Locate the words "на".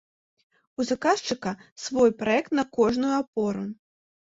2.63-2.67